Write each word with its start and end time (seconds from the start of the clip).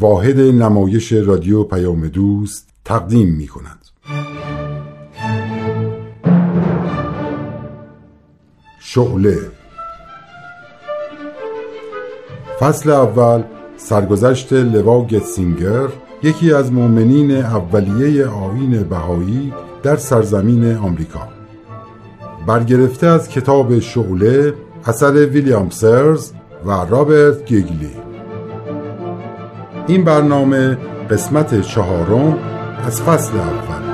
واحد 0.00 0.40
نمایش 0.40 1.12
رادیو 1.12 1.64
پیام 1.64 2.08
دوست 2.08 2.68
تقدیم 2.84 3.28
می 3.28 3.46
کند. 3.46 3.78
شعله 8.80 9.38
فصل 12.60 12.90
اول 12.90 13.42
سرگذشت 13.76 14.52
لوا 14.52 15.04
گتسینگر 15.04 15.88
یکی 16.22 16.52
از 16.52 16.72
مؤمنین 16.72 17.30
اولیه 17.30 18.26
آیین 18.26 18.82
بهایی 18.82 19.52
در 19.82 19.96
سرزمین 19.96 20.76
آمریکا. 20.76 21.28
برگرفته 22.46 23.06
از 23.06 23.28
کتاب 23.28 23.78
شعله 23.78 24.54
اثر 24.84 25.12
ویلیام 25.12 25.70
سرز 25.70 26.32
و 26.66 26.70
رابرت 26.70 27.44
گیگلی. 27.46 28.09
این 29.86 30.04
برنامه 30.04 30.78
قسمت 31.10 31.60
چهارم 31.60 32.38
از 32.86 33.02
فصل 33.02 33.36
اول 33.36 33.90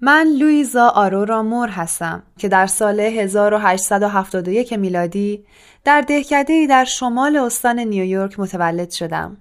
من 0.00 0.26
لویزا 0.38 0.88
آرورا 0.88 1.42
مور 1.42 1.68
هستم 1.68 2.22
که 2.38 2.48
در 2.48 2.66
سال 2.66 3.00
1871 3.00 4.72
میلادی 4.72 5.44
در 5.84 6.00
دهکده 6.00 6.66
در 6.66 6.84
شمال 6.84 7.36
استان 7.36 7.78
نیویورک 7.78 8.40
متولد 8.40 8.90
شدم. 8.90 9.36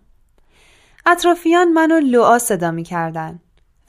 اطرافیان 1.05 1.73
منو 1.73 1.99
لوآ 1.99 2.37
صدا 2.37 2.71
می 2.71 2.83
کردن. 2.83 3.39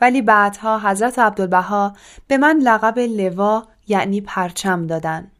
ولی 0.00 0.22
بعدها 0.22 0.78
حضرت 0.78 1.18
عبدالبها 1.18 1.92
به 2.28 2.38
من 2.38 2.58
لقب 2.58 2.98
لوا 2.98 3.62
یعنی 3.88 4.20
پرچم 4.20 4.86
دادن. 4.86 5.30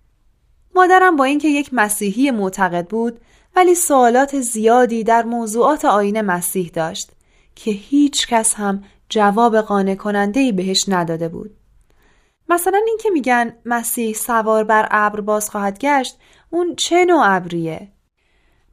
مادرم 0.77 1.17
با 1.17 1.25
اینکه 1.25 1.49
یک 1.49 1.71
مسیحی 1.73 2.31
معتقد 2.31 2.87
بود 2.87 3.21
ولی 3.57 3.75
سوالات 3.75 4.41
زیادی 4.41 5.05
در 5.05 5.23
موضوعات 5.23 5.85
آین 5.85 6.21
مسیح 6.21 6.71
داشت 6.75 7.11
که 7.55 7.71
هیچ 7.71 8.27
کس 8.27 8.55
هم 8.55 8.85
جواب 9.09 9.61
قانع 9.61 9.95
کننده 9.95 10.41
ای 10.41 10.53
بهش 10.53 10.85
نداده 10.89 11.29
بود. 11.29 11.57
مثلا 12.49 12.81
اینکه 12.87 13.11
میگن 13.11 13.57
مسیح 13.65 14.15
سوار 14.15 14.65
بر 14.65 14.89
ابر 14.91 15.21
باز 15.21 15.51
خواهد 15.51 15.79
گشت 15.79 16.19
اون 16.51 16.75
چه 16.77 17.05
نوع 17.05 17.23
ابریه؟ 17.25 17.93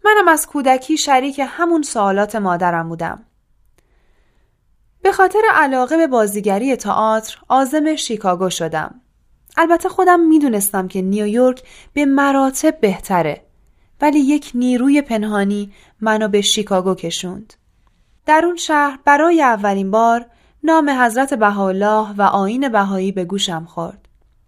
منم 0.06 0.28
از 0.28 0.48
کودکی 0.48 0.98
شریک 0.98 1.42
همون 1.48 1.82
سوالات 1.82 2.36
مادرم 2.36 2.90
بودم. 2.90 3.26
به 5.02 5.12
خاطر 5.12 5.42
علاقه 5.54 5.98
به 5.98 6.08
بازیگری 6.08 6.76
تئاتر 6.76 7.38
عازم 7.50 7.96
شیکاگو 7.96 8.50
شدم. 8.50 9.02
البته 9.58 9.90
خودم 9.90 10.20
می‌دونستم 10.20 10.88
که 10.88 11.02
نیویورک 11.02 11.64
به 11.94 12.06
مراتب 12.06 12.80
بهتره 12.80 13.42
ولی 14.02 14.20
یک 14.20 14.52
نیروی 14.56 15.02
پنهانی 15.02 15.74
منو 16.02 16.28
به 16.28 16.42
شیکاگو 16.42 16.96
کشوند. 16.96 17.54
در 18.26 18.46
اون 18.46 18.56
شهر 18.56 19.00
برای 19.06 19.42
اولین 19.42 19.92
بار 19.92 20.26
نام 20.64 20.90
حضرت 20.90 21.34
بهاءالله 21.34 22.14
و 22.18 22.22
آین 22.22 22.70
بهایی 22.70 23.12
به 23.12 23.26
گوشم 23.26 23.66
خورد. 23.66 24.08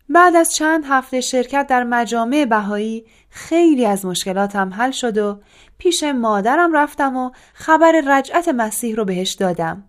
بعد 0.09 0.35
از 0.35 0.55
چند 0.55 0.83
هفته 0.87 1.21
شرکت 1.21 1.67
در 1.67 1.83
مجامع 1.83 2.45
بهایی 2.45 3.05
خیلی 3.29 3.85
از 3.85 4.05
مشکلاتم 4.05 4.73
حل 4.73 4.91
شد 4.91 5.17
و 5.17 5.39
پیش 5.77 6.03
مادرم 6.03 6.75
رفتم 6.75 7.17
و 7.17 7.31
خبر 7.53 8.01
رجعت 8.07 8.47
مسیح 8.47 8.95
رو 8.95 9.05
بهش 9.05 9.33
دادم. 9.33 9.83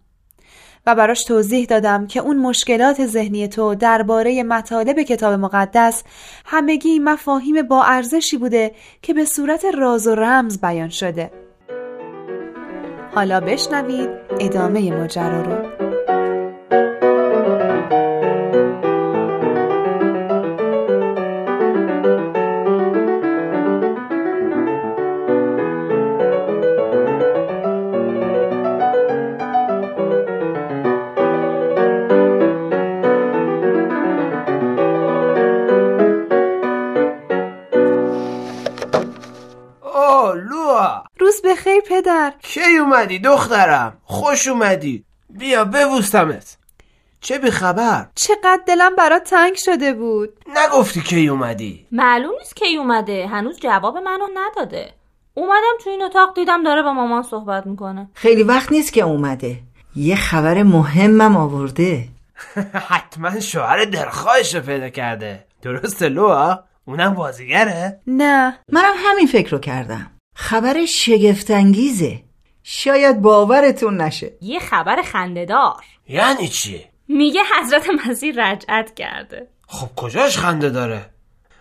و 0.87 0.95
براش 0.95 1.25
توضیح 1.25 1.67
دادم 1.67 2.07
که 2.07 2.21
اون 2.21 2.37
مشکلات 2.37 3.07
ذهنی 3.07 3.49
تو 3.49 3.75
درباره 3.75 4.43
مطالب 4.43 5.03
کتاب 5.03 5.33
مقدس 5.33 6.03
همگی 6.45 6.99
مفاهیم 6.99 7.63
با 7.63 7.85
ارزشی 7.85 8.37
بوده 8.37 8.73
که 9.03 9.15
به 9.15 9.25
صورت 9.25 9.65
راز 9.75 10.07
و 10.07 10.15
رمز 10.15 10.61
بیان 10.61 10.89
شده. 10.89 11.31
حالا 13.15 13.41
بشنوید 13.41 14.09
ادامه 14.41 14.93
ماجرا 14.93 15.43
رو. 15.43 15.86
اومدی 42.97 43.19
دخترم 43.19 43.99
خوش 44.05 44.49
اومدی. 44.49 45.05
بیا 45.31 45.65
ببوستمت. 45.65 46.57
چه 47.21 47.39
بی 47.39 47.51
خبر؟ 47.51 48.07
چقدر 48.15 48.61
دلم 48.67 48.97
برات 48.97 49.25
تنگ 49.25 49.55
شده 49.55 49.93
بود. 49.93 50.29
نگفتی 50.47 51.01
کی 51.01 51.29
اومدی؟ 51.29 51.87
معلوم 51.93 52.35
نیست 52.39 52.57
کی 52.57 52.77
اومده. 52.77 53.27
هنوز 53.27 53.61
جواب 53.61 53.97
منو 53.97 54.27
نداده. 54.35 54.93
اومدم 55.35 55.77
تو 55.85 55.91
این 55.91 56.03
اتاق 56.03 56.35
دیدم 56.35 56.63
داره 56.63 56.83
با 56.83 56.93
مامان 56.93 57.23
صحبت 57.23 57.67
می‌کنه. 57.67 58.09
خیلی 58.15 58.43
وقت 58.43 58.73
نیست 58.73 58.93
که 58.93 59.03
اومده. 59.03 59.59
یه 59.97 60.17
خبر 60.17 60.63
مهمم 60.63 61.37
آورده. 61.37 62.09
حتما 62.91 63.41
شوهر 63.41 63.85
درخواهش 63.85 64.55
رو 64.55 64.61
پیدا 64.61 64.89
کرده. 64.89 65.47
درسته 65.63 66.09
لوا 66.09 66.65
اونم 66.85 67.15
بازیگره؟ 67.15 68.01
نه. 68.07 68.59
منم 68.73 68.95
همین 68.97 69.27
فکر 69.27 69.51
رو 69.51 69.59
کردم. 69.59 70.11
خبر 70.35 70.85
شگفتانگیزه. 70.85 72.26
شاید 72.69 73.23
باورتون 73.23 74.01
نشه 74.01 74.33
یه 74.41 74.59
خبر 74.59 75.03
خندهدار 75.03 75.85
یعنی 76.09 76.49
چی؟ 76.49 76.85
میگه 77.09 77.41
حضرت 77.61 77.87
مسیح 78.07 78.33
رجعت 78.37 78.95
کرده 78.95 79.49
خب 79.69 79.89
کجاش 79.97 80.39
خنده 80.39 80.71
داره؟ 80.71 81.11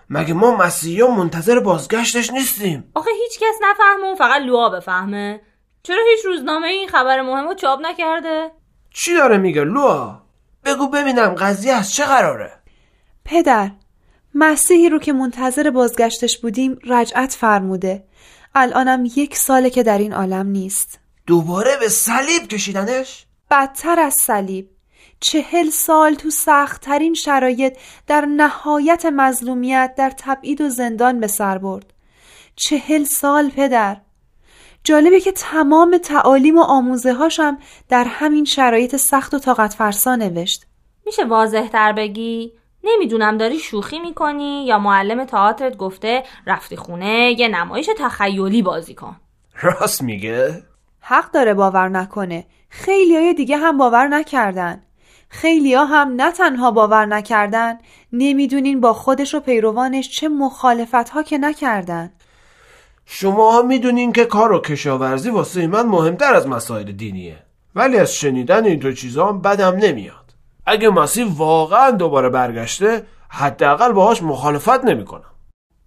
مگه 0.10 0.34
ما 0.34 0.56
مسیحی 0.56 1.04
منتظر 1.04 1.60
بازگشتش 1.60 2.32
نیستیم 2.32 2.92
آخه 2.96 3.12
هیچ 3.24 3.40
کس 3.40 3.56
نفهمه 3.62 4.16
فقط 4.16 4.42
لوا 4.42 4.70
بفهمه 4.70 5.42
چرا 5.84 6.04
هیچ 6.16 6.26
روزنامه 6.26 6.68
این 6.68 6.88
خبر 6.88 7.22
مهم 7.22 7.48
رو 7.48 7.54
چاپ 7.54 7.80
نکرده؟ 7.82 8.52
چی 8.94 9.14
داره 9.14 9.38
میگه 9.38 9.64
لوا؟ 9.64 10.22
بگو 10.66 10.90
ببینم 10.90 11.36
قضیه 11.36 11.74
از 11.74 11.94
چه 11.94 12.06
قراره؟ 12.06 12.52
پدر 13.26 13.72
مسیحی 14.36 14.90
رو 14.90 15.00
که 15.00 15.14
منتظر 15.14 15.70
بازگشتش 15.70 16.38
بودیم 16.38 16.80
رجعت 16.88 17.34
فرموده 17.34 18.04
الانم 18.56 19.04
یک 19.16 19.38
ساله 19.38 19.70
که 19.70 19.84
در 19.84 19.98
این 19.98 20.14
عالم 20.14 20.48
نیست. 20.48 21.00
دوباره 21.28 21.78
به 21.80 21.90
صلیب 21.90 22.48
کشیدنش؟ 22.48 23.26
بدتر 23.52 24.00
از 24.00 24.16
صلیب. 24.22 24.70
چهل 25.20 25.70
سال 25.70 26.14
تو 26.14 26.30
سختترین 26.30 27.14
شرایط 27.14 27.78
در 28.08 28.26
نهایت 28.26 29.06
مظلومیت 29.06 29.94
در 29.98 30.14
تبعید 30.18 30.62
و 30.62 30.70
زندان 30.70 31.20
به 31.20 31.28
سر 31.28 31.58
برد. 31.58 31.94
چهل 32.56 33.04
سال 33.04 33.50
پدر. 33.50 33.98
جالبه 34.84 35.20
که 35.20 35.32
تمام 35.32 35.98
تعالیم 35.98 36.58
و 36.58 36.62
آموزه 36.62 37.14
هاشم 37.14 37.58
در 37.90 38.04
همین 38.04 38.46
شرایط 38.46 38.96
سخت 38.96 39.34
و 39.34 39.40
طاقت 39.40 39.74
فرسا 39.74 40.16
نوشت. 40.16 40.66
میشه 41.06 41.26
واضح 41.26 41.68
تر 41.68 41.94
بگی؟ 41.94 42.52
نمی‌دونم 42.86 43.38
داری 43.38 43.60
شوخی 43.60 44.00
می‌کنی 44.00 44.66
یا 44.66 44.80
معلم 44.80 45.26
تئاترت 45.26 45.78
گفته 45.78 46.24
رفتی 46.48 46.76
خونه 46.76 47.36
یه 47.40 47.48
نمایش 47.48 47.90
تخیلی 47.98 48.62
بازی 48.62 48.94
کن. 48.94 49.16
راست 49.62 50.02
میگه؟ 50.02 50.64
حق 51.02 51.32
داره 51.32 51.54
باور 51.54 51.90
نکنه. 51.90 52.46
خیلی 52.70 53.16
های 53.16 53.34
دیگه 53.34 53.58
هم 53.58 53.78
باور 53.78 54.08
نکردن. 54.08 54.82
خیلی 55.30 55.74
ها 55.74 55.86
هم 55.86 56.14
نه 56.16 56.32
تنها 56.32 56.72
باور 56.72 57.06
نکردن 57.06 57.78
نمی‌دونین 58.14 58.82
با 58.82 58.94
خودش 58.94 59.36
و 59.36 59.40
پیروانش 59.40 60.10
چه 60.10 60.30
مخالفت 60.30 61.10
ها 61.10 61.24
که 61.24 61.38
نکردن. 61.38 62.12
شما 63.06 63.52
ها 63.52 63.62
می‌دونین 63.62 64.12
که 64.12 64.26
کار 64.26 64.52
و 64.52 64.60
کشاورزی 64.62 65.30
واسه 65.30 65.68
من 65.68 65.86
مهمتر 65.86 66.34
از 66.34 66.48
مسائل 66.48 66.92
دینیه. 66.92 67.38
ولی 67.76 67.98
از 67.98 68.16
شنیدن 68.16 68.66
این 68.66 68.80
دو 68.80 68.94
چیزا 68.94 69.28
هم 69.28 69.42
بدم 69.42 69.76
نمیاد. 69.76 70.25
اگه 70.66 70.90
مسیح 70.90 71.34
واقعا 71.38 71.92
دوباره 71.92 72.30
برگشته 72.30 73.06
حداقل 73.30 73.92
باهاش 73.92 74.24
مخالفت 74.24 74.86
نمی‌کنم. 74.86 75.32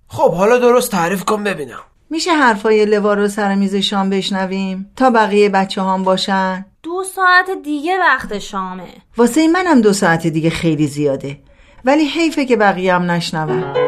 خب 0.09 0.35
حالا 0.35 0.59
درست 0.59 0.91
تعریف 0.91 1.25
کن 1.25 1.45
ببینم. 1.45 1.81
میشه 2.11 2.31
حرفای 2.31 2.85
لوا 2.87 3.15
رو 3.15 3.29
سر 3.29 3.55
میز 3.55 3.75
شام 3.75 4.11
بشنویم؟ 4.11 4.91
تا 4.97 5.11
بقیه 5.11 5.49
بچه 5.49 5.83
هم 5.83 6.05
باشن؟ 6.05 6.67
دو 6.83 7.05
ساعت 7.15 7.47
دیگه 7.65 7.99
وقت 7.99 8.39
شامه. 8.39 8.89
واسه 9.17 9.49
منم 9.49 9.81
دو 9.81 9.93
ساعت 9.93 10.27
دیگه 10.27 10.51
خیلی 10.51 10.87
زیاده. 10.87 11.39
ولی 11.85 12.05
حیفه 12.05 12.45
که 12.45 12.57
بقیه 12.57 12.95
هم 12.95 13.11
نشنون. 13.11 13.88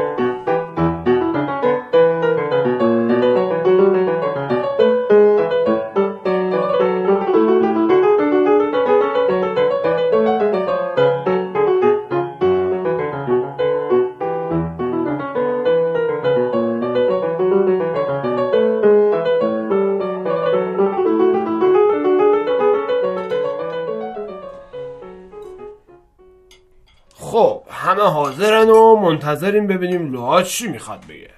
همه 27.71 28.03
حاضرن 28.03 28.71
و 28.71 28.97
منتظریم 28.97 29.67
ببینیم 29.67 30.13
لوها 30.13 30.43
چی 30.43 30.69
می‌خواد 30.69 31.05
بگه. 31.09 31.31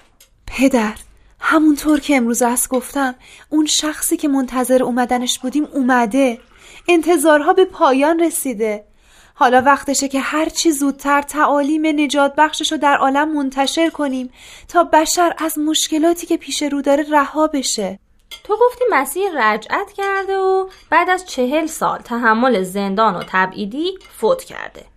پدر 0.47 0.95
همونطور 1.41 2.01
که 2.01 2.17
امروز 2.17 2.43
از 2.43 2.69
گفتم 2.69 3.15
اون 3.49 3.67
شخصی 3.67 4.17
که 4.17 4.29
منتظر 4.29 4.83
اومدنش 4.83 5.39
بودیم 5.39 5.65
اومده. 5.73 6.39
انتظارها 6.89 7.53
به 7.53 7.65
پایان 7.65 8.21
رسیده. 8.21 8.85
حالا 9.35 9.63
وقتشه 9.67 10.09
که 10.09 10.21
هرچی 10.21 10.73
زودتر 10.73 11.23
تعالیم 11.23 11.87
نجات 11.87 12.35
بخشش 12.39 12.73
رو 12.73 12.79
در 12.79 12.97
عالم 12.97 13.37
منتشر 13.37 13.91
کنیم 13.91 14.31
تا 14.69 14.85
بشر 14.85 15.35
از 15.39 15.59
مشکلاتی 15.59 16.27
که 16.27 16.37
پیش 16.37 16.63
رو 16.63 16.83
داره 16.83 17.05
رها 17.11 17.47
بشه. 17.47 17.99
تو 18.45 18.57
گفتی 18.67 18.85
مسیح 18.91 19.25
رجعت 19.37 19.93
کرده 19.93 20.37
و 20.37 20.69
بعد 20.91 21.11
از 21.11 21.27
چهل 21.27 21.67
سال 21.67 21.99
تحمل 21.99 22.63
زندان 22.63 23.17
و 23.17 23.23
تبعیدی 23.29 23.99
فوت 24.19 24.45
کرده. 24.45 24.92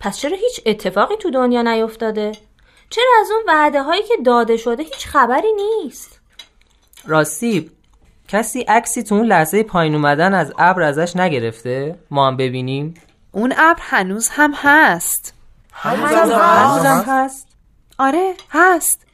پس 0.00 0.18
چرا 0.18 0.36
هیچ 0.36 0.60
اتفاقی 0.66 1.16
تو 1.16 1.30
دنیا 1.30 1.62
نیفتاده؟ 1.62 2.32
چرا 2.90 3.12
از 3.20 3.30
اون 3.30 3.42
وعده 3.48 3.82
هایی 3.82 4.02
که 4.02 4.14
داده 4.24 4.56
شده 4.56 4.82
هیچ 4.82 5.06
خبری 5.06 5.52
نیست؟ 5.52 6.20
راستی 7.06 7.70
کسی 8.28 8.60
عکسی 8.60 9.02
تو 9.02 9.14
اون 9.14 9.26
لحظه 9.26 9.62
پایین 9.62 9.94
اومدن 9.94 10.34
از 10.34 10.52
ابر 10.58 10.82
ازش 10.82 11.16
نگرفته؟ 11.16 11.98
ما 12.10 12.26
هم 12.26 12.36
ببینیم؟ 12.36 12.94
اون 13.32 13.54
ابر 13.56 13.80
هنوز 13.82 14.28
هم 14.28 14.52
هست 14.56 15.34
هنوزم 15.72 17.04
هست؟ 17.06 17.46
آره 17.98 18.34
هست 18.50 19.06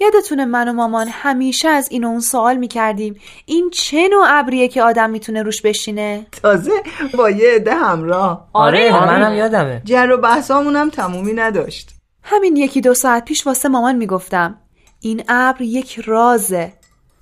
یادتونه 0.00 0.44
من 0.44 0.68
و 0.68 0.72
مامان 0.72 1.08
همیشه 1.10 1.68
از 1.68 1.88
این 1.90 2.04
و 2.04 2.08
اون 2.08 2.20
سوال 2.20 2.56
می‌کردیم. 2.56 3.20
این 3.46 3.70
چه 3.70 4.08
نوع 4.08 4.24
ابریه 4.28 4.68
که 4.68 4.82
آدم 4.82 5.10
می‌تونه 5.10 5.42
روش 5.42 5.62
بشینه؟ 5.62 6.26
تازه 6.42 6.82
با 7.14 7.30
یه 7.30 7.54
عده 7.54 7.74
همراه. 7.74 8.48
آره 8.52 8.92
آره. 8.92 9.06
منم 9.06 9.34
یادمه. 9.34 9.82
جر 9.84 10.10
و 10.10 10.16
بحثامون 10.16 10.76
هم 10.76 10.90
تمومی 10.90 11.32
نداشت. 11.32 11.90
همین 12.22 12.56
یکی 12.56 12.80
دو 12.80 12.94
ساعت 12.94 13.24
پیش 13.24 13.46
واسه 13.46 13.68
مامان 13.68 13.96
می‌گفتم 13.96 14.58
این 15.00 15.24
ابر 15.28 15.62
یک 15.62 16.00
رازه 16.04 16.72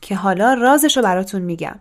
که 0.01 0.15
حالا 0.15 0.55
رازشو 0.55 1.03
براتون 1.03 1.43
میگم. 1.43 1.79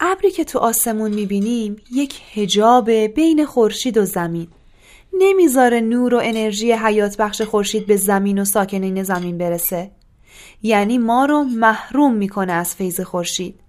ابری 0.00 0.30
که 0.30 0.44
تو 0.44 0.58
آسمون 0.58 1.10
می‌بینیم 1.10 1.76
یک 1.92 2.20
هجاب 2.34 2.90
بین 2.90 3.46
خورشید 3.46 3.98
و 3.98 4.04
زمین. 4.04 4.48
نمی‌ذاره 5.18 5.80
نور 5.80 6.14
و 6.14 6.20
انرژی 6.22 6.72
حیات 6.72 7.16
بخش 7.16 7.42
خورشید 7.42 7.86
به 7.86 7.96
زمین 7.96 8.38
و 8.38 8.44
ساکنین 8.44 9.02
زمین 9.02 9.38
برسه. 9.38 9.90
یعنی 10.62 10.98
ما 10.98 11.24
رو 11.24 11.44
محروم 11.44 12.14
می‌کنه 12.14 12.52
از 12.52 12.74
فیض 12.74 13.00
خورشید. 13.00 13.60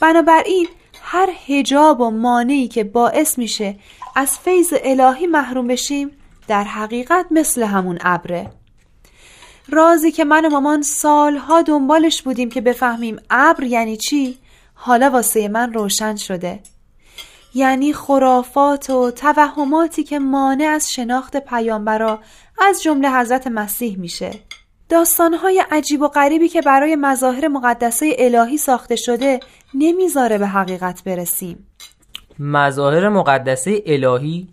بنابراین 0.00 0.68
هر 1.02 1.28
هجاب 1.46 2.00
و 2.00 2.10
مانعی 2.10 2.68
که 2.68 2.84
باعث 2.84 3.38
میشه 3.38 3.76
از 4.16 4.38
فیض 4.38 4.72
الهی 4.84 5.26
محروم 5.26 5.66
بشیم 5.66 6.10
در 6.48 6.64
حقیقت 6.64 7.26
مثل 7.30 7.62
همون 7.62 7.98
ابره. 8.00 8.50
رازی 9.68 10.12
که 10.12 10.24
من 10.24 10.44
و 10.44 10.50
مامان 10.50 10.82
سالها 10.82 11.62
دنبالش 11.62 12.22
بودیم 12.22 12.50
که 12.50 12.60
بفهمیم 12.60 13.16
ابر 13.30 13.64
یعنی 13.64 13.96
چی 13.96 14.38
حالا 14.74 15.10
واسه 15.10 15.48
من 15.48 15.72
روشن 15.72 16.16
شده. 16.16 16.60
یعنی 17.54 17.92
خرافات 17.92 18.90
و 18.90 19.10
توهماتی 19.10 20.04
که 20.04 20.18
مانع 20.18 20.64
از 20.64 20.90
شناخت 20.90 21.36
پیامبرا 21.36 22.18
از 22.68 22.82
جمله 22.82 23.10
حضرت 23.10 23.46
مسیح 23.46 23.98
میشه. 23.98 24.30
داستانهای 24.88 25.64
عجیب 25.70 26.02
و 26.02 26.08
غریبی 26.08 26.48
که 26.48 26.62
برای 26.62 26.96
مظاهر 26.96 27.48
مقدسه 27.48 28.16
الهی 28.18 28.56
ساخته 28.56 28.96
شده 28.96 29.40
نمی‌ذاره 29.74 30.38
به 30.38 30.46
حقیقت 30.46 31.04
برسیم. 31.04 31.66
مظاهر 32.38 33.08
مقدسه 33.08 33.82
الهی؟ 33.86 34.48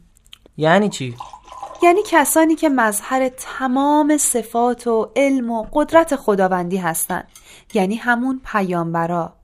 یعنی 0.57 0.89
چی؟ 0.89 1.15
یعنی 1.83 1.99
کسانی 2.07 2.55
که 2.55 2.69
مظهر 2.69 3.29
تمام 3.29 4.17
صفات 4.17 4.87
و 4.87 5.11
علم 5.15 5.51
و 5.51 5.65
قدرت 5.73 6.15
خداوندی 6.15 6.77
هستند. 6.77 7.27
یعنی 7.73 7.95
همون 7.95 8.41
پیامبرا. 8.45 9.36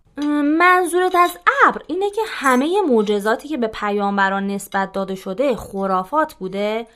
منظورت 0.57 1.15
از 1.15 1.37
ابر 1.67 1.81
اینه 1.87 2.09
که 2.09 2.21
همه 2.27 2.81
معجزاتی 2.81 3.47
که 3.47 3.57
به 3.57 3.67
پیامبران 3.67 4.47
نسبت 4.47 4.91
داده 4.91 5.15
شده 5.15 5.55
خرافات 5.55 6.33
بوده؟ 6.33 6.87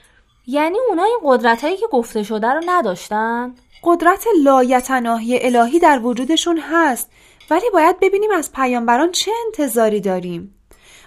یعنی 0.47 0.77
اونا 0.89 1.03
این 1.03 1.19
قدرت 1.23 1.63
هایی 1.63 1.77
که 1.77 1.87
گفته 1.91 2.23
شده 2.23 2.47
رو 2.47 2.61
نداشتن؟ 2.65 3.55
قدرت 3.83 4.25
لایتناهی 4.43 5.39
الهی 5.45 5.79
در 5.79 5.99
وجودشون 5.99 6.59
هست 6.59 7.11
ولی 7.49 7.69
باید 7.73 7.99
ببینیم 7.99 8.31
از 8.31 8.51
پیامبران 8.51 9.11
چه 9.11 9.31
انتظاری 9.45 10.01
داریم. 10.01 10.55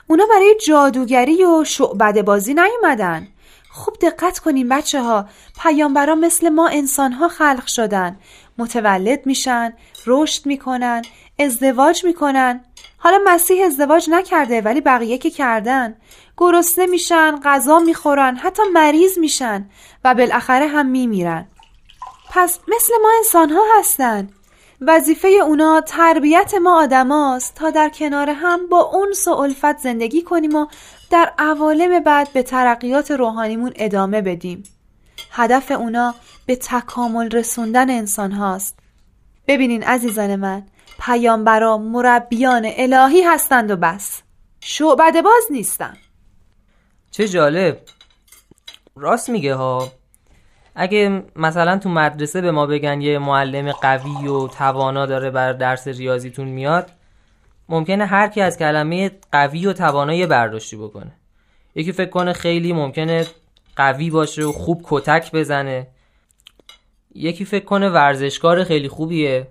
اونا 0.06 0.24
برای 0.30 0.56
جادوگری 0.66 1.44
و 1.44 1.64
شعبده 1.64 2.22
بازی 2.22 2.54
نیومدن. 2.54 3.28
خوب 3.70 3.94
دقت 4.02 4.38
کنیم 4.38 4.68
بچه 4.68 5.02
ها 5.02 5.28
پیامبران 5.62 6.18
مثل 6.18 6.48
ما 6.48 6.68
انسان 6.68 7.12
ها 7.12 7.28
خلق 7.28 7.66
شدن. 7.66 8.18
متولد 8.58 9.26
میشن 9.26 9.72
رشد 10.06 10.46
می‌کنن 10.46 11.02
ازدواج 11.40 12.04
می‌کنن. 12.04 12.64
حالا 12.98 13.18
مسیح 13.26 13.66
ازدواج 13.66 14.10
نکرده 14.10 14.60
ولی 14.60 14.80
بقیه 14.80 15.18
که 15.18 15.30
کردن. 15.30 15.96
گرسنه 16.36 16.86
میشن 16.86 17.40
غذا 17.44 17.78
می‌خورن 17.78 18.36
حتی 18.36 18.62
مریض 18.74 19.18
میشن 19.18 19.70
و 20.04 20.14
بالاخره 20.14 20.66
هم 20.66 20.86
میمیرن. 20.86 21.46
پس 22.30 22.58
مثل 22.68 22.94
ما 23.02 23.08
انسان 23.18 23.50
ها 23.50 23.62
هستن. 23.78 24.28
وظیفه 24.80 25.28
اونا 25.28 25.80
تربیت 25.80 26.54
ما 26.54 26.82
آدماست 26.82 27.54
تا 27.54 27.70
در 27.70 27.88
کنار 27.88 28.30
هم 28.30 28.66
با 28.66 28.80
اونس 28.80 29.28
و 29.28 29.30
الفت 29.30 29.78
زندگی 29.78 30.22
کنیم 30.22 30.54
و 30.54 30.66
در 31.10 31.32
عوالم 31.38 32.00
بعد 32.00 32.32
به 32.32 32.42
ترقیات 32.42 33.10
روحانیمون 33.10 33.72
ادامه 33.76 34.22
بدیم. 34.22 34.62
هدف 35.32 35.70
اونا 35.70 36.14
به 36.46 36.56
تکامل 36.56 37.30
رسوندن 37.30 37.90
انسان 37.90 38.32
هاست 38.32 38.78
ببینین 39.48 39.82
عزیزان 39.82 40.36
من 40.36 40.62
پیامبرا 41.00 41.78
مربیان 41.78 42.66
الهی 42.76 43.22
هستند 43.22 43.70
و 43.70 43.76
بس. 43.76 44.22
شعبده 44.60 45.22
باز 45.22 45.44
نیستن. 45.50 45.96
چه 47.10 47.28
جالب. 47.28 47.80
راست 48.96 49.30
میگه 49.30 49.54
ها. 49.54 49.88
اگه 50.74 51.22
مثلا 51.36 51.78
تو 51.78 51.88
مدرسه 51.88 52.40
به 52.40 52.50
ما 52.50 52.66
بگن 52.66 53.00
یه 53.00 53.18
معلم 53.18 53.72
قوی 53.72 54.28
و 54.28 54.48
توانا 54.48 55.06
داره 55.06 55.30
بر 55.30 55.52
درس 55.52 55.88
ریاضیتون 55.88 56.48
میاد 56.48 56.90
ممکنه 57.68 58.06
هر 58.06 58.28
کی 58.28 58.40
از 58.40 58.58
کلمه 58.58 59.10
قوی 59.32 59.66
و 59.66 59.72
توانا 59.72 60.14
یه 60.14 60.26
برداشتی 60.26 60.76
بکنه. 60.76 61.12
یکی 61.74 61.92
فکر 61.92 62.10
کنه 62.10 62.32
خیلی 62.32 62.72
ممکنه 62.72 63.26
قوی 63.76 64.10
باشه 64.10 64.44
و 64.44 64.52
خوب 64.52 64.82
کتک 64.84 65.32
بزنه. 65.32 65.86
یکی 67.14 67.44
فکر 67.44 67.64
کنه 67.64 67.88
ورزشکار 67.88 68.64
خیلی 68.64 68.88
خوبیه. 68.88 69.46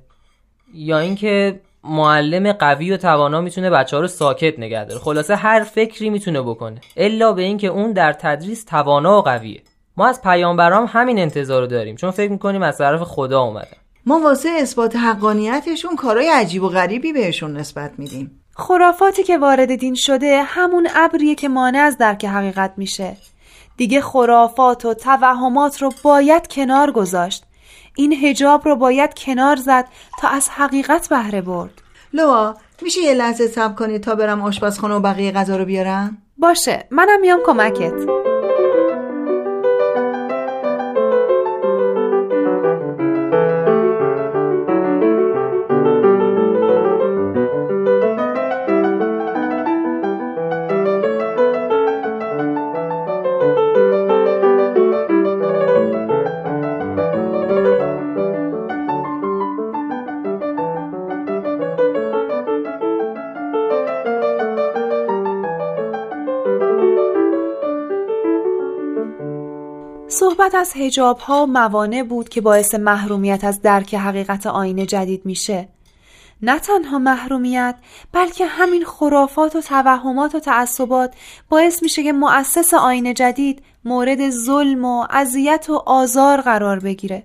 یا 0.74 1.00
اینکه 1.00 1.62
معلم 1.84 2.52
قوی 2.52 2.92
و 2.92 2.98
توانا 2.98 3.42
می‌تونه 3.42 3.70
بچه 3.70 3.96
ها 3.96 4.02
رو 4.02 4.08
ساکت 4.08 4.60
نگه 4.60 4.86
داره. 4.86 5.00
خلاصه 5.00 5.36
هر 5.36 5.64
فکری 5.64 6.10
می‌تونه 6.10 6.42
بکنه. 6.42 6.82
الا 6.98 7.34
به 7.34 7.42
اینکه 7.42 7.68
اون 7.68 7.94
در 7.94 8.14
تدریس 8.14 8.64
توانا 8.64 9.18
و 9.18 9.22
قویه. 9.22 9.62
ما 9.98 10.08
از 10.08 10.22
پیامبرام 10.22 10.90
همین 10.90 11.20
انتظار 11.20 11.62
رو 11.62 11.68
داریم. 11.68 11.96
چون 11.96 12.12
فکر 12.12 12.32
می‌کنیم 12.32 12.62
از 12.62 12.78
طرف 12.78 13.02
خدا 13.02 13.42
اومدن 13.42 13.78
ما 14.06 14.20
واسه 14.20 14.50
اثبات 14.50 14.96
حقانیتشون 14.96 15.96
کارهای 15.96 16.30
عجیب 16.30 16.64
و 16.64 16.70
غریبی 16.70 17.14
بهشون 17.14 17.58
نسبت 17.58 17.92
میدیم. 17.98 18.42
خرافاتی 18.56 19.24
که 19.24 19.38
وارد 19.38 19.76
دین 19.76 19.96
شده 19.96 20.42
همون 20.46 20.88
ابریه 20.96 21.36
که 21.36 21.50
مانع 21.50 21.80
از 21.80 21.98
درک 21.98 22.26
حقیقت 22.26 22.74
میشه. 22.78 23.18
دیگه 23.78 24.02
خرافات 24.02 24.86
و 24.86 24.94
توهمات 24.94 25.82
رو 25.82 25.92
باید 26.04 26.48
کنار 26.48 26.92
گذاشت. 26.92 27.44
این 28.00 28.14
هجاب 28.14 28.66
رو 28.66 28.76
باید 28.76 29.14
کنار 29.14 29.56
زد 29.56 29.86
تا 30.20 30.28
از 30.28 30.50
حقیقت 30.50 31.10
بهره 31.10 31.42
برد. 31.42 31.82
لوا 32.14 32.56
میشه 32.82 33.02
یه 33.02 33.14
لحظه 33.14 33.48
صبر 33.48 33.74
کنی 33.74 34.00
تا 34.00 34.16
برم 34.16 34.42
آشپزخونه 34.42 34.96
و 34.96 35.00
بقیه 35.00 35.32
غذا 35.32 35.58
رو 35.58 35.66
بیارم؟ 35.66 36.18
باشه 36.38 36.88
منم 36.92 37.22
میام 37.22 37.40
کمکت. 37.46 38.39
از 70.56 70.74
هجاب 70.76 71.20
ها 71.20 71.46
موانع 71.46 72.04
بود 72.04 72.30
که 72.30 72.42
باعث 72.42 72.76
محرومیت 72.76 73.44
از 73.44 73.62
درک 73.62 73.96
حقیقت 73.96 74.48
آینه 74.48 74.86
جدید 74.86 75.26
میشه. 75.26 75.68
نه 76.42 76.60
تنها 76.60 77.00
محرومیت 77.00 77.76
بلکه 78.12 78.46
همین 78.46 78.86
خرافات 78.86 79.56
و 79.56 79.62
توهمات 79.62 80.36
و 80.36 80.40
تعصبات 80.40 81.14
باعث 81.50 81.84
میشه 81.84 82.04
که 82.04 82.14
مؤسس 82.14 82.74
آین 82.74 83.14
جدید 83.14 83.62
مورد 83.86 84.30
ظلم 84.30 84.86
و 84.86 85.06
اذیت 85.10 85.70
و 85.70 85.84
آزار 85.86 86.42
قرار 86.42 86.80
بگیره. 86.80 87.24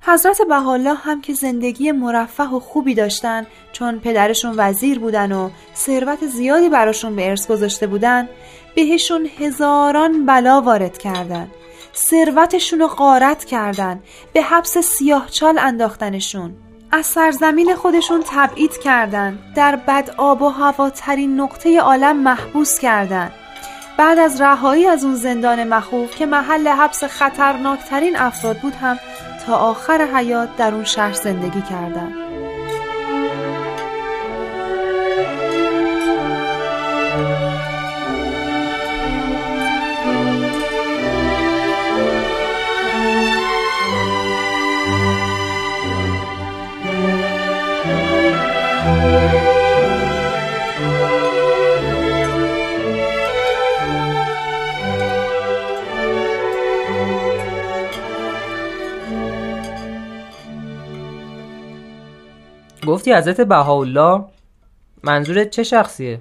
حضرت 0.00 0.42
بهاءالله 0.48 0.94
هم 0.94 1.20
که 1.20 1.34
زندگی 1.34 1.92
مرفه 1.92 2.44
و 2.44 2.60
خوبی 2.60 2.94
داشتن 2.94 3.46
چون 3.72 3.98
پدرشون 3.98 4.54
وزیر 4.56 4.98
بودن 4.98 5.32
و 5.32 5.50
ثروت 5.74 6.26
زیادی 6.26 6.68
براشون 6.68 7.16
به 7.16 7.30
ارث 7.30 7.46
گذاشته 7.46 7.86
بودن 7.86 8.28
بهشون 8.74 9.28
هزاران 9.38 10.26
بلا 10.26 10.60
وارد 10.60 10.98
کردن. 10.98 11.50
ثروتشون 11.96 12.78
رو 12.78 12.88
غارت 12.88 13.44
کردن 13.44 14.02
به 14.32 14.42
حبس 14.42 14.78
سیاهچال 14.78 15.58
انداختنشون. 15.58 16.54
از 16.92 17.06
سرزمین 17.06 17.74
خودشون 17.74 18.22
تبعید 18.26 18.78
کردن 18.78 19.38
در 19.54 19.76
بد 19.76 20.10
آب 20.16 20.42
و 20.42 20.48
هواترین 20.48 21.40
نقطه 21.40 21.80
عالم 21.80 22.16
محبوس 22.16 22.78
کردن. 22.78 23.32
بعد 23.98 24.18
از 24.18 24.40
رهایی 24.40 24.86
از 24.86 25.04
اون 25.04 25.14
زندان 25.14 25.68
مخوف 25.68 26.16
که 26.16 26.26
محل 26.26 26.68
حبس 26.68 27.04
خطرناکترین 27.04 28.16
افراد 28.16 28.58
بود 28.58 28.74
هم 28.74 28.98
تا 29.46 29.56
آخر 29.56 30.08
حیات 30.14 30.56
در 30.56 30.74
اون 30.74 30.84
شهر 30.84 31.12
زندگی 31.12 31.62
کردن. 31.62 32.12
گفتی 62.96 63.14
حضرت 63.14 63.40
بهاءالله 63.40 64.24
منظورت 65.02 65.50
چه 65.50 65.62
شخصیه؟ 65.62 66.20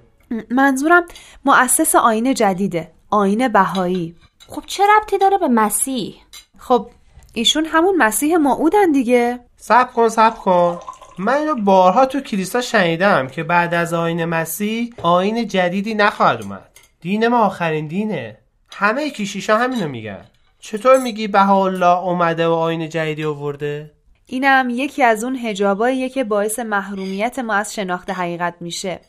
منظورم 0.51 1.05
مؤسس 1.45 1.95
آین 1.95 2.33
جدیده 2.33 2.91
آین 3.09 3.47
بهایی. 3.47 4.15
خب 4.47 4.63
چه 4.65 4.83
ربطی 4.83 5.17
داره 5.17 5.37
به 5.37 5.47
مسیح؟ 5.47 6.15
خب 6.57 6.89
ایشون 7.33 7.65
همون 7.65 7.97
مسیح 7.97 8.37
موعودن 8.37 8.91
دیگه. 8.91 9.39
سب 9.57 9.93
کن 9.93 10.09
سب 10.09 10.35
کن. 10.35 10.79
من 11.19 11.33
اینو 11.33 11.55
بارها 11.55 12.05
تو 12.05 12.19
کلیسا 12.19 12.61
شنیدم 12.61 13.27
که 13.27 13.43
بعد 13.43 13.73
از 13.73 13.93
آین 13.93 14.25
مسیح 14.25 14.93
آین 15.01 15.47
جدیدی 15.47 15.93
نخواهد 15.93 16.41
اومد. 16.41 16.69
دین 17.01 17.27
ما 17.27 17.39
آخرین 17.39 17.87
دینه. 17.87 18.37
همه 18.71 19.09
کشیشا 19.09 19.57
همینو 19.57 19.87
میگن. 19.87 20.25
چطور 20.59 20.97
میگی 20.97 21.27
بهاءالله 21.27 21.97
اومده 21.97 22.47
و 22.47 22.51
آین 22.51 22.89
جدیدی 22.89 23.25
آورده؟ 23.25 23.94
اینم 24.27 24.67
یکی 24.69 25.03
از 25.03 25.23
اون 25.23 25.35
هجاباییه 25.35 26.09
که 26.09 26.23
باعث 26.23 26.59
محرومیت 26.59 27.39
ما 27.39 27.53
از 27.53 27.73
شناخت 27.73 28.09
حقیقت 28.09 28.55
میشه 28.59 28.99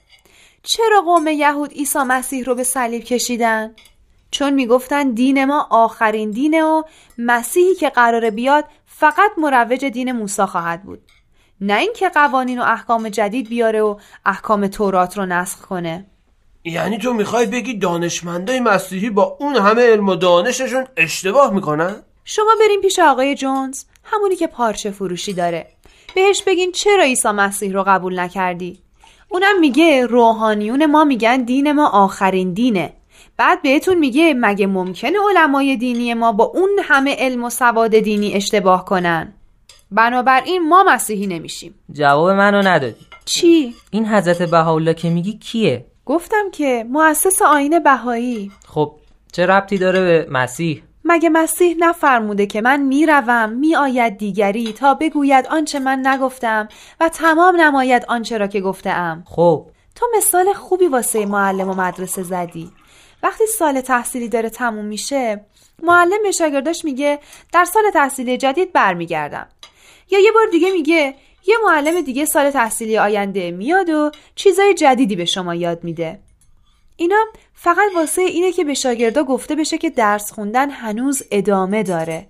چرا 0.63 1.01
قوم 1.01 1.27
یهود 1.27 1.73
عیسی 1.73 1.99
مسیح 1.99 2.45
رو 2.45 2.55
به 2.55 2.65
صلیب 2.65 3.05
کشیدن؟ 3.05 3.75
چون 4.31 4.55
می‌گفتن 4.55 5.11
دین 5.11 5.45
ما 5.45 5.67
آخرین 5.71 6.31
دینه 6.31 6.63
و 6.63 6.83
مسیحی 7.19 7.75
که 7.75 7.91
قراره 7.91 8.31
بیاد 8.31 8.65
فقط 8.87 9.31
مروج 9.39 9.85
دین 9.85 10.13
موسی 10.13 10.43
خواهد 10.43 10.83
بود 10.83 11.01
نه 11.61 11.79
اینکه 11.79 12.09
قوانین 12.09 12.59
و 12.59 12.63
احکام 12.63 13.09
جدید 13.09 13.49
بیاره 13.49 13.83
و 13.83 13.99
احکام 14.27 14.67
تورات 14.67 15.19
رو 15.19 15.27
نسخ 15.27 15.61
کنه 15.61 16.07
یعنی 16.65 16.99
تو 16.99 17.13
می‌خوای 17.13 17.47
بگی 17.47 17.79
دانشمندای 17.79 18.61
مسیحی 18.61 19.11
با 19.11 19.37
اون 19.41 19.57
همه 19.57 19.83
علم 19.83 20.09
و 20.09 20.15
دانششون 20.15 20.87
اشتباه 20.97 21.55
می‌کنن؟ 21.55 22.03
شما 22.25 22.51
بریم 22.61 22.81
پیش 22.81 22.99
آقای 22.99 23.35
جونز 23.35 23.85
همونی 24.07 24.37
که 24.37 24.47
پارچه 24.47 24.91
فروشی 24.91 25.33
داره. 25.33 25.67
بهش 26.15 26.43
بگین 26.43 26.73
چرا 26.73 27.03
عیسی 27.03 27.29
مسیح 27.29 27.73
رو 27.73 27.85
قبول 27.87 28.21
نکردی؟ 28.21 28.79
اونم 29.29 29.61
میگه 29.61 30.07
روحانیون 30.07 30.87
ما 30.87 31.05
میگن 31.05 31.43
دین 31.43 31.73
ما 31.73 31.89
آخرین 31.89 32.53
دینه. 32.53 32.93
بعد 33.37 33.63
بهتون 33.63 33.99
میگه 33.99 34.35
مگه 34.35 34.67
ممکنه 34.67 35.19
علمای 35.31 35.77
دینی 35.77 36.15
ما 36.15 36.33
با 36.33 36.45
اون 36.45 36.71
همه 36.83 37.17
علم 37.19 37.45
و 37.45 37.51
سواد 37.51 37.99
دینی 37.99 38.35
اشتباه 38.35 38.85
کنن؟ 38.85 39.33
بنابراین 39.91 40.69
ما 40.69 40.85
مسیحی 40.89 41.27
نمیشیم. 41.27 41.75
جواب 41.93 42.31
منو 42.31 42.63
ندادی. 42.69 43.07
چی؟ 43.25 43.75
این 43.91 44.07
حضرت 44.07 44.43
بهاءالله 44.43 44.95
که 44.95 45.11
میگی 45.11 45.39
کیه؟ 45.39 45.85
گفتم 46.07 46.51
که 46.53 46.87
مؤسس 46.91 47.43
آین 47.43 47.79
بهایی. 47.79 48.51
خب 48.67 48.93
چه 49.33 49.47
ربطی 49.47 49.79
داره 49.79 50.01
به 50.01 50.27
مسیح؟ 50.31 50.83
مگه 51.09 51.29
مسیح 51.29 51.77
نفرموده 51.79 52.47
که 52.47 52.61
من 52.61 52.83
می‌روم 52.83 53.51
میآید 53.51 54.19
دیگری 54.19 54.73
تا 54.73 54.95
بگوید 54.95 55.47
آنچه 55.47 55.79
من 55.79 56.07
نگفتم 56.07 56.69
و 57.01 57.09
تمام 57.09 57.61
نماید 57.61 58.05
آنچه 58.09 58.39
را 58.39 58.47
که 58.47 58.61
گفتم 58.61 59.25
خب. 59.27 59.67
تو 59.95 60.07
مثال 60.17 60.53
خوبی 60.53 60.87
واسه 60.87 61.27
معلم 61.27 61.69
و 61.69 61.75
مدرسه 61.75 62.23
زدی. 62.23 62.73
وقتی 63.23 63.47
سال 63.47 63.81
تحصیلی 63.81 64.29
داره 64.29 64.51
تموم 64.51 64.85
میشه 64.85 65.45
معلم 65.83 66.23
به 66.23 66.31
شاگرداش 66.31 66.85
میگه 66.85 67.19
در 67.53 67.65
سال 67.65 67.91
تحصیلی 67.91 68.37
جدید 68.37 68.73
برمیگردم. 68.73 69.47
یا 70.11 70.19
یه 70.19 70.33
بار 70.33 70.47
دیگه 70.53 70.71
میگه 70.71 71.15
یه 71.47 71.57
معلم 71.65 72.01
دیگه 72.01 72.25
سال 72.25 72.51
تحصیلی 72.51 72.99
آینده 72.99 73.51
میاد 73.51 73.91
و 73.91 74.11
چیزای 74.35 74.75
جدیدی 74.75 75.17
به 75.17 75.25
شما 75.25 75.55
یاد 75.55 75.85
میده. 75.85 76.26
اینا 76.97 77.25
فقط 77.55 77.95
واسه 77.95 78.23
اینه 78.23 78.53
که 78.53 78.65
به 78.65 78.75
شاگردا 78.75 79.25
گفته 79.25 79.55
بشه 79.55 79.79
که 79.79 79.91
درس 79.91 80.33
خوندن 80.33 80.71
هنوز 80.71 81.23
ادامه 81.31 81.83
داره. 81.83 82.27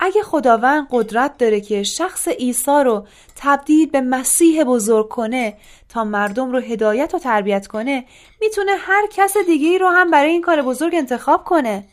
اگه 0.00 0.22
خداوند 0.22 0.86
قدرت 0.90 1.38
داره 1.38 1.60
که 1.60 1.82
شخص 1.82 2.28
عیسی 2.28 2.82
رو 2.84 3.06
تبدیل 3.36 3.90
به 3.90 4.00
مسیح 4.00 4.64
بزرگ 4.64 5.08
کنه 5.08 5.56
تا 5.88 6.04
مردم 6.04 6.52
رو 6.52 6.58
هدایت 6.58 7.14
و 7.14 7.18
تربیت 7.18 7.66
کنه 7.66 8.04
می‌تونه 8.40 8.72
هر 8.78 9.06
کس 9.12 9.36
دیگه 9.46 9.68
ای 9.68 9.78
رو 9.78 9.88
هم 9.88 10.10
برای 10.10 10.30
این 10.30 10.42
کار 10.42 10.62
بزرگ 10.62 10.94
انتخاب 10.94 11.44
کنه. 11.44 11.84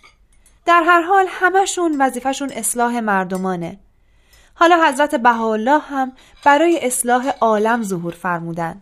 در 0.65 0.83
هر 0.83 1.01
حال 1.01 1.25
همشون 1.29 2.01
وظیفهشون 2.01 2.51
اصلاح 2.51 2.99
مردمانه. 2.99 3.79
حالا 4.53 4.87
حضرت 4.87 5.15
بهاءالله 5.15 5.79
هم 5.79 6.11
برای 6.45 6.85
اصلاح 6.85 7.29
عالم 7.41 7.83
ظهور 7.83 8.13
فرمودن. 8.13 8.81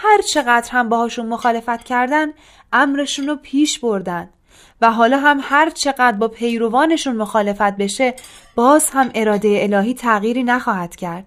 هر 0.00 0.22
چقدر 0.22 0.70
هم 0.70 0.88
باهاشون 0.88 1.26
مخالفت 1.26 1.84
کردن 1.84 2.32
امرشون 2.72 3.26
رو 3.26 3.36
پیش 3.36 3.78
بردن 3.78 4.28
و 4.80 4.92
حالا 4.92 5.18
هم 5.18 5.40
هر 5.42 5.70
چقدر 5.70 6.16
با 6.16 6.28
پیروانشون 6.28 7.16
مخالفت 7.16 7.76
بشه 7.76 8.14
باز 8.54 8.90
هم 8.90 9.10
اراده 9.14 9.58
الهی 9.62 9.94
تغییری 9.94 10.42
نخواهد 10.42 10.96
کرد. 10.96 11.24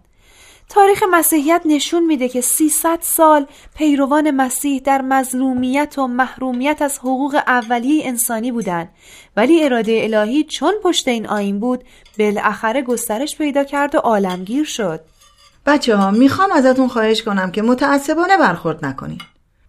تاریخ 0.69 1.03
مسیحیت 1.11 1.61
نشون 1.65 2.05
میده 2.05 2.29
که 2.29 2.41
300 2.41 2.99
سال 3.01 3.45
پیروان 3.75 4.31
مسیح 4.31 4.81
در 4.85 5.01
مظلومیت 5.01 5.95
و 5.97 6.07
محرومیت 6.07 6.81
از 6.81 6.99
حقوق 6.99 7.35
اولیه 7.47 8.07
انسانی 8.07 8.51
بودند. 8.51 8.89
ولی 9.37 9.63
اراده 9.63 10.01
الهی 10.03 10.43
چون 10.43 10.73
پشت 10.83 11.07
این 11.07 11.27
آین 11.27 11.59
بود 11.59 11.83
بالاخره 12.19 12.81
گسترش 12.81 13.37
پیدا 13.37 13.63
کرد 13.63 13.95
و 13.95 13.97
عالمگیر 13.97 14.63
شد. 14.63 15.01
بچه 15.65 15.95
ها 15.95 16.11
می‌خوام 16.11 16.51
ازتون 16.51 16.87
خواهش 16.87 17.23
کنم 17.23 17.51
که 17.51 17.61
متعصبانه 17.61 18.37
برخورد 18.37 18.85
نکنین. 18.85 19.21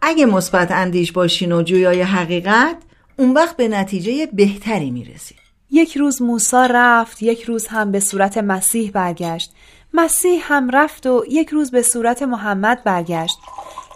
اگه 0.02 0.26
مثبت 0.26 0.70
اندیش 0.70 1.12
باشین 1.12 1.52
و 1.52 1.62
جویای 1.62 2.02
حقیقت 2.02 2.76
اون 3.16 3.32
وقت 3.34 3.56
به 3.56 3.68
نتیجه 3.68 4.26
بهتری 4.32 4.90
می‌رسید 4.90 5.38
یک 5.70 5.96
روز 5.96 6.22
موسی 6.22 6.66
رفت 6.70 7.22
یک 7.22 7.42
روز 7.42 7.66
هم 7.66 7.92
به 7.92 8.00
صورت 8.00 8.38
مسیح 8.38 8.90
برگشت. 8.90 9.52
مسیح 9.94 10.42
هم 10.42 10.70
رفت 10.70 11.06
و 11.06 11.24
یک 11.30 11.48
روز 11.48 11.70
به 11.70 11.82
صورت 11.82 12.22
محمد 12.22 12.84
برگشت. 12.84 13.38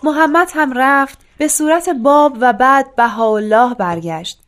محمد 0.03 0.51
هم 0.55 0.73
رفت 0.73 1.19
به 1.39 1.49
صورت 1.49 1.89
باب 1.89 2.37
و 2.41 2.53
بعد 2.53 2.97
بهاءالله 2.97 3.75
برگشت. 3.75 4.41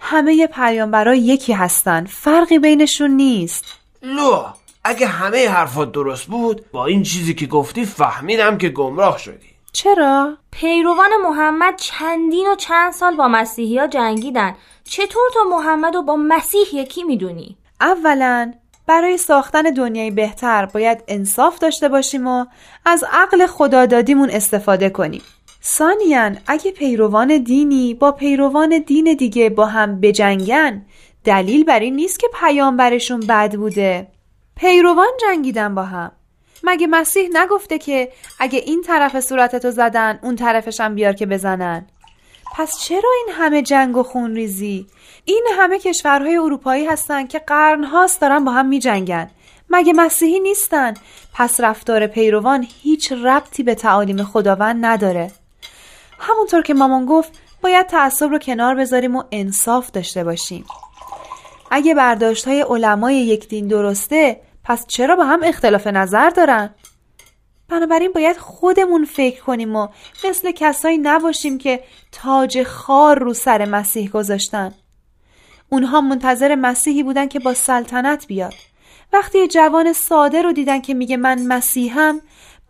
همه 0.00 0.46
پیامبرا 0.46 1.14
یکی 1.14 1.52
هستن 1.52 2.04
فرقی 2.04 2.58
بینشون 2.58 3.10
نیست. 3.10 3.64
لو 4.02 4.44
اگه 4.84 5.06
همه 5.06 5.48
حرفات 5.48 5.92
درست 5.92 6.26
بود 6.26 6.70
با 6.72 6.86
این 6.86 7.02
چیزی 7.02 7.34
که 7.34 7.46
گفتی 7.46 7.84
فهمیدم 7.84 8.58
که 8.58 8.68
گمراه 8.68 9.18
شدی 9.18 9.46
چرا؟ 9.72 10.36
پیروان 10.50 11.10
محمد 11.24 11.76
چندین 11.76 12.46
و 12.52 12.54
چند 12.56 12.92
سال 12.92 13.16
با 13.16 13.28
مسیحی 13.28 13.78
ها 13.78 13.86
جنگیدن 13.86 14.54
چطور 14.84 15.22
تو 15.34 15.40
محمد 15.50 15.94
رو 15.94 16.02
با 16.02 16.16
مسیح 16.16 16.74
یکی 16.74 17.04
می‌دونی؟ 17.04 17.56
اولا 17.80 18.52
برای 18.86 19.16
ساختن 19.16 19.62
دنیای 19.62 20.10
بهتر 20.10 20.66
باید 20.66 21.04
انصاف 21.08 21.58
داشته 21.58 21.88
باشیم 21.88 22.26
و 22.26 22.46
از 22.84 23.04
عقل 23.12 23.46
خدادادیمون 23.46 24.30
استفاده 24.30 24.90
کنیم 24.90 25.22
ثانیا 25.64 26.32
اگه 26.46 26.70
پیروان 26.70 27.38
دینی 27.38 27.94
با 27.94 28.12
پیروان 28.12 28.78
دین 28.78 29.14
دیگه 29.14 29.50
با 29.50 29.66
هم 29.66 30.00
بجنگن 30.00 30.82
دلیل 31.24 31.64
بر 31.64 31.80
این 31.80 31.96
نیست 31.96 32.20
که 32.20 32.26
پیامبرشون 32.40 33.20
بد 33.20 33.54
بوده 33.56 34.13
پیروان 34.56 35.10
جنگیدن 35.20 35.74
با 35.74 35.82
هم 35.82 36.12
مگه 36.62 36.86
مسیح 36.86 37.28
نگفته 37.32 37.78
که 37.78 38.12
اگه 38.38 38.58
این 38.58 38.82
طرف 38.82 39.20
صورتتو 39.20 39.70
زدن 39.70 40.18
اون 40.22 40.36
طرفشم 40.36 40.94
بیار 40.94 41.12
که 41.12 41.26
بزنن 41.26 41.86
پس 42.56 42.78
چرا 42.78 43.10
این 43.16 43.34
همه 43.34 43.62
جنگ 43.62 43.96
و 43.96 44.02
خونریزی؟ 44.02 44.86
این 45.24 45.46
همه 45.56 45.78
کشورهای 45.78 46.36
اروپایی 46.36 46.86
هستن 46.86 47.26
که 47.26 47.38
قرنهاست 47.38 48.20
دارن 48.20 48.44
با 48.44 48.52
هم 48.52 48.66
می 48.66 48.78
جنگن. 48.78 49.30
مگه 49.70 49.92
مسیحی 49.92 50.40
نیستن؟ 50.40 50.94
پس 51.34 51.60
رفتار 51.60 52.06
پیروان 52.06 52.66
هیچ 52.82 53.12
ربطی 53.12 53.62
به 53.62 53.74
تعالیم 53.74 54.24
خداوند 54.24 54.84
نداره. 54.84 55.30
همونطور 56.18 56.62
که 56.62 56.74
مامان 56.74 57.06
گفت 57.06 57.32
باید 57.62 57.86
تعصب 57.86 58.30
رو 58.30 58.38
کنار 58.38 58.74
بذاریم 58.74 59.16
و 59.16 59.22
انصاف 59.32 59.90
داشته 59.90 60.24
باشیم. 60.24 60.64
اگه 61.70 61.94
برداشت 61.94 62.48
های 62.48 62.62
علمای 62.62 63.16
یک 63.16 63.48
دین 63.48 63.68
درسته 63.68 64.40
پس 64.64 64.86
چرا 64.86 65.16
با 65.16 65.24
هم 65.24 65.40
اختلاف 65.42 65.86
نظر 65.86 66.30
دارن؟ 66.30 66.70
بنابراین 67.68 68.12
باید 68.12 68.36
خودمون 68.36 69.04
فکر 69.04 69.42
کنیم 69.42 69.76
و 69.76 69.88
مثل 70.28 70.52
کسایی 70.52 70.98
نباشیم 70.98 71.58
که 71.58 71.84
تاج 72.12 72.62
خار 72.62 73.18
رو 73.18 73.34
سر 73.34 73.64
مسیح 73.64 74.10
گذاشتن. 74.10 74.74
اونها 75.68 76.00
منتظر 76.00 76.54
مسیحی 76.54 77.02
بودن 77.02 77.28
که 77.28 77.38
با 77.38 77.54
سلطنت 77.54 78.26
بیاد. 78.26 78.54
وقتی 79.12 79.48
جوان 79.48 79.92
ساده 79.92 80.42
رو 80.42 80.52
دیدن 80.52 80.80
که 80.80 80.94
میگه 80.94 81.16
من 81.16 81.46
مسیحم 81.46 82.20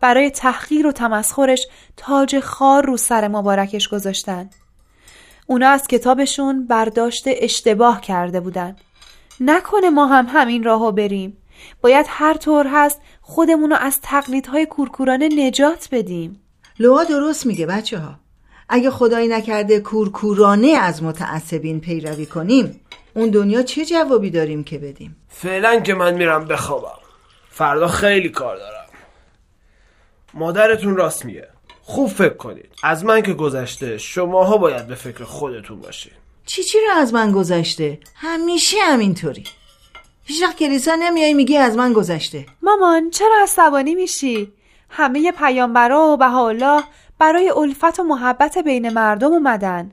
برای 0.01 0.29
تحقیر 0.29 0.87
و 0.87 0.91
تمسخرش 0.91 1.67
تاج 1.97 2.39
خار 2.39 2.85
رو 2.85 2.97
سر 2.97 3.27
مبارکش 3.27 3.87
گذاشتن. 3.87 4.49
اونا 5.47 5.69
از 5.69 5.87
کتابشون 5.87 6.67
برداشت 6.67 7.23
اشتباه 7.27 8.01
کرده 8.01 8.39
بودن. 8.39 8.75
نکنه 9.39 9.89
ما 9.89 10.05
هم 10.05 10.27
همین 10.29 10.63
راهو 10.63 10.91
بریم. 10.91 11.37
باید 11.81 12.05
هر 12.09 12.33
طور 12.33 12.67
هست 12.69 13.01
خودمون 13.21 13.69
رو 13.69 13.75
از 13.75 13.99
تقلیدهای 14.01 14.65
کورکورانه 14.65 15.29
نجات 15.37 15.87
بدیم. 15.91 16.41
لوا 16.79 17.03
درست 17.03 17.45
میگه 17.45 17.65
بچه 17.65 17.99
ها 17.99 18.15
اگه 18.69 18.91
خدایی 18.91 19.27
نکرده 19.27 19.79
کورکورانه 19.79 20.67
از 20.67 21.03
متعصبین 21.03 21.79
پیروی 21.81 22.25
کنیم 22.25 22.81
اون 23.13 23.29
دنیا 23.29 23.63
چه 23.63 23.85
جوابی 23.85 24.29
داریم 24.29 24.63
که 24.63 24.77
بدیم؟ 24.77 25.15
فعلا 25.29 25.79
که 25.79 25.93
من 25.93 26.13
میرم 26.13 26.45
بخوابم. 26.45 26.99
فردا 27.49 27.87
خیلی 27.87 28.29
کار 28.29 28.57
دارم. 28.57 28.85
مادرتون 30.33 30.95
راست 30.95 31.25
میگه. 31.25 31.47
خوب 31.81 32.09
فکر 32.09 32.33
کنید. 32.33 32.69
از 32.83 33.05
من 33.05 33.21
که 33.21 33.33
گذشته 33.33 33.97
شماها 33.97 34.57
باید 34.57 34.87
به 34.87 34.95
فکر 34.95 35.23
خودتون 35.23 35.79
باشید 35.79 36.25
چی 36.45 36.63
چی 36.63 36.77
رو 36.79 36.97
از 36.97 37.13
من 37.13 37.31
گذشته؟ 37.31 37.99
همیشه 38.15 38.77
همینطوری. 38.81 39.43
هیچ 40.27 40.43
وقت 40.43 40.57
کلیسا 40.57 40.95
نمیای 40.95 41.33
میگی 41.33 41.57
از 41.57 41.77
من 41.77 41.93
گذشته. 41.93 42.45
مامان 42.61 43.09
چرا 43.09 43.35
عصبانی 43.43 43.95
میشی؟ 43.95 44.51
همه 44.89 45.31
پیامبرا 45.31 46.07
و 46.07 46.17
بهاءالله 46.17 46.83
برای 47.19 47.49
الفت 47.49 47.99
و 47.99 48.03
محبت 48.03 48.57
بین 48.57 48.89
مردم 48.89 49.31
اومدن. 49.31 49.91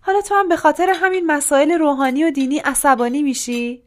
حالا 0.00 0.20
تو 0.20 0.34
هم 0.34 0.48
به 0.48 0.56
خاطر 0.56 0.92
همین 0.94 1.26
مسائل 1.26 1.70
روحانی 1.70 2.24
و 2.24 2.30
دینی 2.30 2.58
عصبانی 2.58 3.22
میشی؟ 3.22 3.82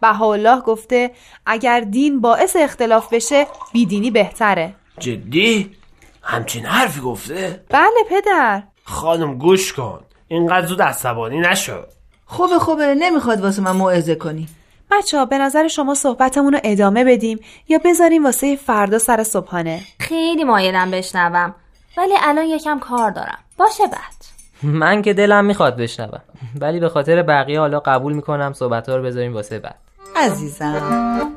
بهاءالله 0.00 0.60
گفته 0.60 1.10
اگر 1.46 1.80
دین 1.80 2.20
باعث 2.20 2.56
اختلاف 2.56 3.12
بشه 3.12 3.46
بیدینی 3.72 4.10
بهتره. 4.10 4.74
جدی؟ 4.98 5.76
همچین 6.22 6.64
حرفی 6.64 7.00
گفته؟ 7.00 7.64
بله 7.68 8.04
پدر. 8.10 8.62
خانم 8.84 9.38
گوش 9.38 9.72
کن. 9.72 10.00
اینقدر 10.28 10.66
زود 10.66 10.82
عصبانی 10.82 11.40
نشو. 11.40 11.82
خوبه 12.26 12.58
خوبه. 12.58 12.94
نمی‌خواد 12.94 13.40
واسه 13.40 13.62
من 13.62 13.76
موعظه 13.76 14.14
کنی. 14.14 14.48
بچه 14.90 15.18
ها 15.18 15.24
به 15.24 15.38
نظر 15.38 15.68
شما 15.68 15.94
صحبتمون 15.94 16.52
رو 16.52 16.60
ادامه 16.64 17.04
بدیم 17.04 17.40
یا 17.68 17.80
بذاریم 17.84 18.24
واسه 18.24 18.56
فردا 18.56 18.98
سر 18.98 19.22
صبحانه؟ 19.22 19.80
خیلی 20.00 20.44
مایلم 20.44 20.90
بشنوم 20.90 21.54
ولی 21.96 22.14
الان 22.22 22.44
یکم 22.44 22.78
کار 22.78 23.10
دارم. 23.10 23.38
باشه 23.58 23.86
بعد. 23.86 24.24
من 24.62 25.02
که 25.02 25.14
دلم 25.14 25.44
می‌خواد 25.44 25.76
بشنوم 25.76 26.20
ولی 26.60 26.80
به 26.80 26.88
خاطر 26.88 27.22
بقیه 27.22 27.60
حالا 27.60 27.80
قبول 27.80 28.12
می‌کنم 28.12 28.52
صحبت 28.52 28.88
ها 28.88 28.96
رو 28.96 29.02
بذاریم 29.02 29.34
واسه 29.34 29.58
بعد. 29.58 29.78
عزیزم. 30.16 31.30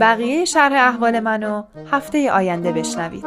بقیه 0.00 0.44
شرح 0.44 0.88
احوال 0.88 1.20
منو 1.20 1.62
هفته 1.90 2.32
آینده 2.32 2.72
بشنوید. 2.72 3.24